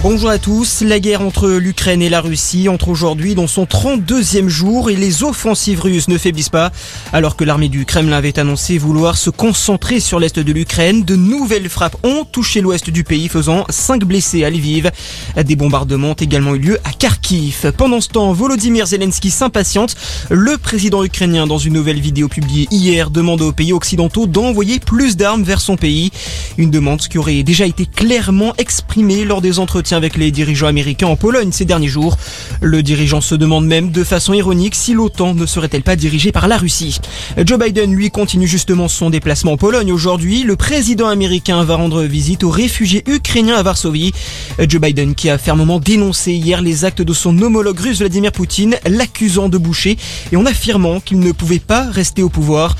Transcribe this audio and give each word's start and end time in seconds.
Bonjour 0.00 0.30
à 0.30 0.38
tous. 0.38 0.82
La 0.82 1.00
guerre 1.00 1.22
entre 1.22 1.48
l'Ukraine 1.48 2.02
et 2.02 2.08
la 2.08 2.20
Russie 2.20 2.68
entre 2.68 2.88
aujourd'hui 2.88 3.34
dans 3.34 3.48
son 3.48 3.64
32e 3.64 4.46
jour 4.46 4.90
et 4.90 4.94
les 4.94 5.24
offensives 5.24 5.80
russes 5.80 6.06
ne 6.06 6.16
faiblissent 6.16 6.50
pas. 6.50 6.70
Alors 7.12 7.34
que 7.34 7.42
l'armée 7.42 7.68
du 7.68 7.84
Kremlin 7.84 8.16
avait 8.16 8.38
annoncé 8.38 8.78
vouloir 8.78 9.16
se 9.18 9.28
concentrer 9.28 9.98
sur 9.98 10.20
l'est 10.20 10.38
de 10.38 10.52
l'Ukraine, 10.52 11.02
de 11.02 11.16
nouvelles 11.16 11.68
frappes 11.68 11.96
ont 12.04 12.24
touché 12.24 12.60
l'ouest 12.60 12.90
du 12.90 13.02
pays 13.02 13.26
faisant 13.26 13.64
5 13.68 14.04
blessés 14.04 14.44
à 14.44 14.50
Lviv. 14.50 14.92
Des 15.36 15.56
bombardements 15.56 16.10
ont 16.10 16.14
également 16.14 16.54
eu 16.54 16.60
lieu 16.60 16.78
à 16.84 16.92
Kharkiv. 16.92 17.72
Pendant 17.76 18.00
ce 18.00 18.08
temps, 18.08 18.32
Volodymyr 18.32 18.86
Zelensky 18.86 19.30
s'impatiente. 19.30 19.96
Le 20.30 20.58
président 20.58 21.02
ukrainien 21.02 21.48
dans 21.48 21.58
une 21.58 21.74
nouvelle 21.74 22.00
vidéo 22.00 22.28
publiée 22.28 22.68
hier 22.70 23.10
demande 23.10 23.42
aux 23.42 23.52
pays 23.52 23.72
occidentaux 23.72 24.28
d'envoyer 24.28 24.78
plus 24.78 25.16
d'armes 25.16 25.42
vers 25.42 25.60
son 25.60 25.76
pays. 25.76 26.12
Une 26.56 26.70
demande 26.70 27.00
qui 27.00 27.18
aurait 27.18 27.42
déjà 27.42 27.66
été 27.66 27.84
clairement 27.84 28.54
exprimée 28.58 29.24
lors 29.24 29.40
des 29.40 29.58
entretiens 29.58 29.87
avec 29.96 30.16
les 30.16 30.30
dirigeants 30.30 30.66
américains 30.66 31.06
en 31.06 31.16
Pologne 31.16 31.50
ces 31.52 31.64
derniers 31.64 31.88
jours. 31.88 32.16
Le 32.60 32.82
dirigeant 32.82 33.20
se 33.20 33.34
demande 33.34 33.66
même 33.66 33.90
de 33.90 34.04
façon 34.04 34.34
ironique 34.34 34.74
si 34.74 34.94
l'OTAN 34.94 35.34
ne 35.34 35.46
serait-elle 35.46 35.82
pas 35.82 35.96
dirigée 35.96 36.32
par 36.32 36.48
la 36.48 36.56
Russie. 36.56 37.00
Joe 37.44 37.58
Biden, 37.58 37.94
lui, 37.94 38.10
continue 38.10 38.46
justement 38.46 38.88
son 38.88 39.10
déplacement 39.10 39.52
en 39.52 39.56
Pologne 39.56 39.92
aujourd'hui. 39.92 40.42
Le 40.42 40.56
président 40.56 41.08
américain 41.08 41.62
va 41.64 41.76
rendre 41.76 42.02
visite 42.02 42.44
aux 42.44 42.50
réfugiés 42.50 43.04
ukrainiens 43.06 43.56
à 43.56 43.62
Varsovie. 43.62 44.12
Joe 44.58 44.80
Biden 44.80 45.14
qui 45.14 45.30
a 45.30 45.38
fermement 45.38 45.78
dénoncé 45.78 46.32
hier 46.32 46.60
les 46.60 46.84
actes 46.84 47.02
de 47.02 47.12
son 47.12 47.40
homologue 47.40 47.78
russe 47.78 47.98
Vladimir 47.98 48.32
Poutine, 48.32 48.76
l'accusant 48.86 49.48
de 49.48 49.58
boucher 49.58 49.96
et 50.32 50.36
en 50.36 50.46
affirmant 50.46 51.00
qu'il 51.00 51.20
ne 51.20 51.32
pouvait 51.32 51.58
pas 51.58 51.88
rester 51.90 52.22
au 52.22 52.28
pouvoir. 52.28 52.76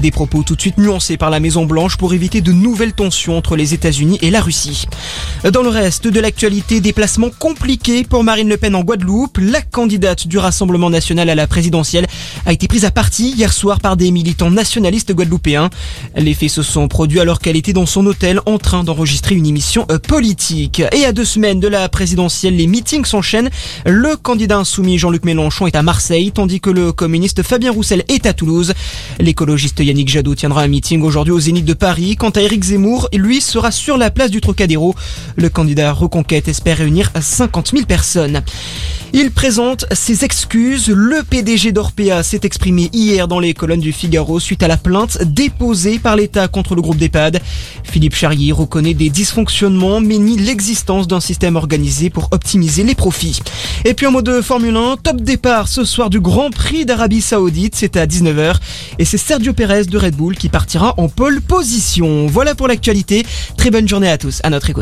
Des 0.00 0.10
propos 0.10 0.42
tout 0.42 0.54
de 0.56 0.60
suite 0.60 0.78
nuancés 0.78 1.16
par 1.16 1.30
la 1.30 1.40
Maison 1.40 1.66
Blanche 1.66 1.96
pour 1.96 2.14
éviter 2.14 2.40
de 2.40 2.52
nouvelles 2.52 2.92
tensions 2.92 3.36
entre 3.36 3.56
les 3.56 3.74
États-Unis 3.74 4.18
et 4.22 4.30
la 4.30 4.40
Russie. 4.40 4.86
Dans 5.50 5.62
le 5.62 5.68
reste 5.68 6.06
de 6.06 6.20
l'actualité, 6.20 6.51
déplacement 6.60 7.30
compliqué 7.38 8.04
pour 8.04 8.24
Marine 8.24 8.48
Le 8.48 8.56
Pen 8.56 8.74
en 8.74 8.82
Guadeloupe. 8.82 9.38
La 9.38 9.62
candidate 9.62 10.26
du 10.26 10.36
Rassemblement 10.36 10.90
national 10.90 11.30
à 11.30 11.34
la 11.34 11.46
présidentielle 11.46 12.06
a 12.44 12.52
été 12.52 12.68
prise 12.68 12.84
à 12.84 12.90
partie 12.90 13.30
hier 13.30 13.52
soir 13.52 13.80
par 13.80 13.96
des 13.96 14.10
militants 14.10 14.50
nationalistes 14.50 15.12
guadeloupéens. 15.12 15.70
Les 16.14 16.34
faits 16.34 16.50
se 16.50 16.62
sont 16.62 16.88
produits 16.88 17.20
alors 17.20 17.38
qu'elle 17.38 17.56
était 17.56 17.72
dans 17.72 17.86
son 17.86 18.04
hôtel 18.04 18.40
en 18.44 18.58
train 18.58 18.84
d'enregistrer 18.84 19.34
une 19.34 19.46
émission 19.46 19.86
euh, 19.90 19.98
politique. 19.98 20.82
Et 20.92 21.06
à 21.06 21.12
deux 21.12 21.24
semaines 21.24 21.60
de 21.60 21.68
la 21.68 21.88
présidentielle, 21.88 22.56
les 22.56 22.66
meetings 22.66 23.04
s'enchaînent. 23.04 23.50
Le 23.86 24.16
candidat 24.16 24.58
insoumis 24.58 24.98
Jean-Luc 24.98 25.24
Mélenchon 25.24 25.66
est 25.66 25.76
à 25.76 25.82
Marseille, 25.82 26.32
tandis 26.32 26.60
que 26.60 26.70
le 26.70 26.92
communiste 26.92 27.42
Fabien 27.42 27.72
Roussel 27.72 28.04
est 28.08 28.26
à 28.26 28.34
Toulouse. 28.34 28.74
L'écologiste 29.20 29.80
Yannick 29.80 30.08
Jadot 30.08 30.34
tiendra 30.34 30.62
un 30.62 30.68
meeting 30.68 31.02
aujourd'hui 31.02 31.32
au 31.32 31.40
Zénith 31.40 31.64
de 31.64 31.74
Paris. 31.74 32.16
Quant 32.16 32.30
à 32.30 32.42
Éric 32.42 32.64
Zemmour, 32.64 33.08
lui 33.14 33.40
sera 33.40 33.70
sur 33.70 33.96
la 33.96 34.10
place 34.10 34.30
du 34.30 34.40
Trocadéro. 34.40 34.94
Le 35.36 35.48
candidat 35.48 35.92
Reconquête 35.92 36.41
espère 36.48 36.78
réunir 36.78 37.10
50 37.18 37.70
000 37.72 37.86
personnes. 37.86 38.42
Il 39.14 39.30
présente 39.30 39.84
ses 39.92 40.24
excuses. 40.24 40.88
Le 40.88 41.22
PDG 41.22 41.72
d'Orpea 41.72 42.22
s'est 42.22 42.40
exprimé 42.44 42.88
hier 42.94 43.28
dans 43.28 43.40
les 43.40 43.52
colonnes 43.52 43.80
du 43.80 43.92
Figaro 43.92 44.40
suite 44.40 44.62
à 44.62 44.68
la 44.68 44.78
plainte 44.78 45.22
déposée 45.22 45.98
par 45.98 46.16
l'État 46.16 46.48
contre 46.48 46.74
le 46.74 46.80
groupe 46.80 46.96
d'EHPAD. 46.96 47.42
Philippe 47.84 48.14
Charrier 48.14 48.52
reconnaît 48.52 48.94
des 48.94 49.10
dysfonctionnements 49.10 50.00
mais 50.00 50.16
nie 50.16 50.38
l'existence 50.38 51.08
d'un 51.08 51.20
système 51.20 51.56
organisé 51.56 52.08
pour 52.08 52.28
optimiser 52.30 52.84
les 52.84 52.94
profits. 52.94 53.40
Et 53.84 53.92
puis 53.92 54.06
en 54.06 54.12
mode 54.12 54.40
Formule 54.40 54.76
1, 54.76 54.96
top 55.02 55.20
départ 55.20 55.68
ce 55.68 55.84
soir 55.84 56.08
du 56.08 56.20
Grand 56.20 56.48
Prix 56.48 56.86
d'Arabie 56.86 57.20
Saoudite, 57.20 57.74
c'est 57.76 57.98
à 57.98 58.06
19h 58.06 58.54
et 58.98 59.04
c'est 59.04 59.18
Sergio 59.18 59.52
Perez 59.52 59.84
de 59.84 59.98
Red 59.98 60.16
Bull 60.16 60.36
qui 60.36 60.48
partira 60.48 60.94
en 60.96 61.10
pole 61.10 61.42
position. 61.42 62.26
Voilà 62.28 62.54
pour 62.54 62.66
l'actualité. 62.66 63.26
Très 63.58 63.70
bonne 63.70 63.86
journée 63.86 64.08
à 64.08 64.16
tous. 64.16 64.40
À 64.42 64.48
notre 64.48 64.70
écoute. 64.70 64.80